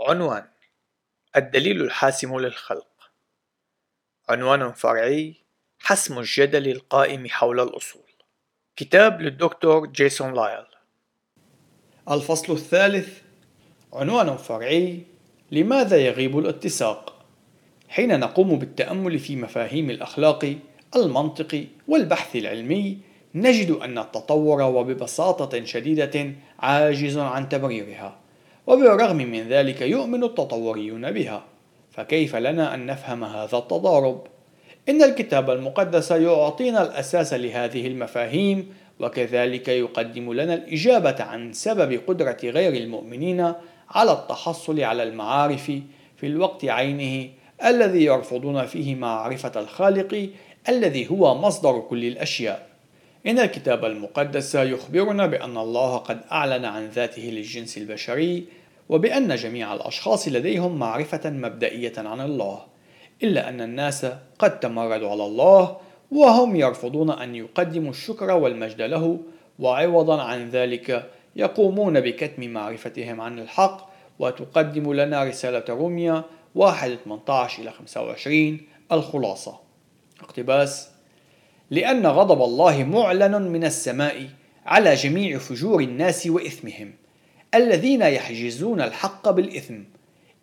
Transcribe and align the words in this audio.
عنوان 0.00 0.44
الدليل 1.36 1.80
الحاسم 1.82 2.38
للخلق. 2.38 3.10
عنوان 4.28 4.72
فرعي 4.72 5.34
حسم 5.78 6.18
الجدل 6.18 6.68
القائم 6.68 7.28
حول 7.28 7.60
الأصول. 7.60 8.02
كتاب 8.76 9.22
للدكتور 9.22 9.86
جيسون 9.86 10.34
لايل. 10.34 10.64
الفصل 12.10 12.52
الثالث 12.52 13.22
عنوان 13.92 14.36
فرعي 14.36 15.02
لماذا 15.50 15.96
يغيب 15.96 16.38
الاتساق؟ 16.38 17.26
حين 17.88 18.20
نقوم 18.20 18.58
بالتأمل 18.58 19.18
في 19.18 19.36
مفاهيم 19.36 19.90
الأخلاق 19.90 20.56
المنطق 20.96 21.66
والبحث 21.88 22.36
العلمي 22.36 22.98
نجد 23.34 23.70
أن 23.70 23.98
التطور 23.98 24.62
وببساطة 24.62 25.64
شديدة 25.64 26.32
عاجز 26.58 27.18
عن 27.18 27.48
تبريرها. 27.48 28.27
وبالرغم 28.68 29.16
من 29.16 29.48
ذلك 29.48 29.80
يؤمن 29.80 30.24
التطوريون 30.24 31.10
بها 31.10 31.44
فكيف 31.90 32.36
لنا 32.36 32.74
أن 32.74 32.86
نفهم 32.86 33.24
هذا 33.24 33.58
التضارب؟ 33.58 34.22
إن 34.88 35.02
الكتاب 35.02 35.50
المقدس 35.50 36.10
يعطينا 36.10 36.82
الأساس 36.82 37.34
لهذه 37.34 37.86
المفاهيم 37.86 38.74
وكذلك 39.00 39.68
يقدم 39.68 40.32
لنا 40.32 40.54
الإجابة 40.54 41.16
عن 41.22 41.52
سبب 41.52 42.00
قدرة 42.06 42.36
غير 42.44 42.72
المؤمنين 42.74 43.52
على 43.90 44.12
التحصل 44.12 44.80
على 44.80 45.02
المعارف 45.02 45.72
في 46.16 46.26
الوقت 46.26 46.64
عينه 46.64 47.30
الذي 47.64 48.04
يرفضون 48.04 48.66
فيه 48.66 48.94
معرفة 48.94 49.60
الخالق 49.60 50.28
الذي 50.68 51.10
هو 51.10 51.34
مصدر 51.34 51.80
كل 51.80 52.04
الأشياء. 52.04 52.66
إن 53.26 53.38
الكتاب 53.38 53.84
المقدس 53.84 54.54
يخبرنا 54.54 55.26
بأن 55.26 55.56
الله 55.56 55.96
قد 55.96 56.20
أعلن 56.32 56.64
عن 56.64 56.88
ذاته 56.88 57.22
للجنس 57.22 57.78
البشري 57.78 58.58
وبأن 58.88 59.36
جميع 59.36 59.74
الأشخاص 59.74 60.28
لديهم 60.28 60.78
معرفة 60.78 61.30
مبدئية 61.30 61.92
عن 61.96 62.20
الله 62.20 62.60
إلا 63.22 63.48
أن 63.48 63.60
الناس 63.60 64.06
قد 64.38 64.60
تمردوا 64.60 65.10
على 65.10 65.24
الله 65.24 65.76
وهم 66.10 66.56
يرفضون 66.56 67.10
أن 67.10 67.34
يقدموا 67.34 67.90
الشكر 67.90 68.30
والمجد 68.30 68.82
له 68.82 69.18
وعوضا 69.58 70.22
عن 70.22 70.50
ذلك 70.50 71.10
يقومون 71.36 72.00
بكتم 72.00 72.48
معرفتهم 72.48 73.20
عن 73.20 73.38
الحق 73.38 73.90
وتقدم 74.18 74.92
لنا 74.92 75.24
رسالة 75.24 75.64
روميا 75.68 76.24
1 76.54 76.98
18 77.04 77.62
إلى 77.62 77.70
25 77.70 78.60
الخلاصة. 78.92 79.60
اقتباس 80.20 80.90
لأن 81.70 82.06
غضب 82.06 82.42
الله 82.42 82.84
معلن 82.84 83.42
من 83.42 83.64
السماء 83.64 84.28
على 84.66 84.94
جميع 84.94 85.38
فجور 85.38 85.80
الناس 85.80 86.26
وإثمهم. 86.26 86.94
الذين 87.54 88.02
يحجزون 88.02 88.80
الحق 88.80 89.30
بالإثم 89.30 89.74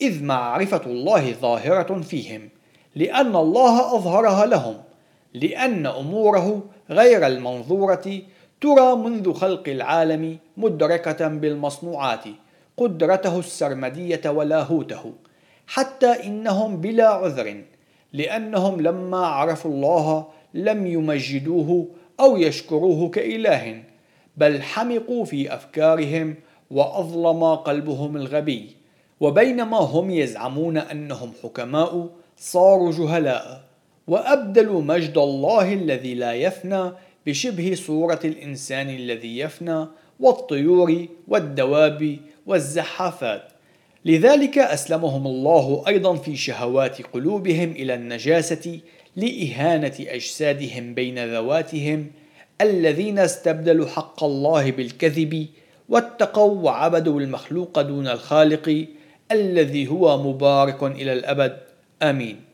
إذ 0.00 0.24
معرفة 0.24 0.80
الله 0.86 1.32
ظاهرة 1.32 2.00
فيهم 2.00 2.48
لأن 2.96 3.36
الله 3.36 3.96
أظهرها 3.96 4.46
لهم 4.46 4.76
لأن 5.34 5.86
أموره 5.86 6.62
غير 6.90 7.26
المنظورة 7.26 8.22
ترى 8.60 8.96
منذ 8.96 9.32
خلق 9.32 9.68
العالم 9.68 10.38
مدركة 10.56 11.28
بالمصنوعات 11.28 12.24
قدرته 12.76 13.38
السرمدية 13.38 14.20
ولاهوته 14.26 15.12
حتى 15.66 16.26
إنهم 16.26 16.76
بلا 16.76 17.08
عذر 17.08 17.62
لأنهم 18.12 18.80
لما 18.80 19.26
عرفوا 19.26 19.70
الله 19.70 20.26
لم 20.54 20.86
يمجدوه 20.86 21.88
أو 22.20 22.36
يشكروه 22.36 23.08
كإله 23.10 23.82
بل 24.36 24.62
حمقوا 24.62 25.24
في 25.24 25.54
أفكارهم 25.54 26.34
وأظلم 26.70 27.44
قلبهم 27.44 28.16
الغبي 28.16 28.70
وبينما 29.20 29.78
هم 29.78 30.10
يزعمون 30.10 30.76
أنهم 30.76 31.32
حكماء 31.42 32.08
صاروا 32.36 32.92
جهلاء 32.92 33.64
وأبدلوا 34.06 34.82
مجد 34.82 35.18
الله 35.18 35.72
الذي 35.72 36.14
لا 36.14 36.32
يفنى 36.32 36.92
بشبه 37.26 37.74
صورة 37.74 38.20
الإنسان 38.24 38.90
الذي 38.90 39.38
يفنى 39.38 39.86
والطيور 40.20 41.06
والدواب 41.28 42.18
والزحافات. 42.46 43.42
لذلك 44.04 44.58
أسلمهم 44.58 45.26
الله 45.26 45.84
أيضا 45.88 46.14
في 46.14 46.36
شهوات 46.36 47.02
قلوبهم 47.02 47.70
إلى 47.70 47.94
النجاسة 47.94 48.80
لإهانة 49.16 49.94
أجسادهم 50.00 50.94
بين 50.94 51.34
ذواتهم 51.34 52.10
الذين 52.60 53.18
استبدلوا 53.18 53.86
حق 53.86 54.24
الله 54.24 54.70
بالكذب 54.70 55.46
واتقوا 55.88 56.62
وعبدوا 56.62 57.20
المخلوق 57.20 57.80
دون 57.80 58.08
الخالق 58.08 58.86
الذي 59.32 59.88
هو 59.88 60.32
مبارك 60.32 60.82
إلى 60.82 61.12
الأبد. 61.12 61.56
آمين. 62.02 62.53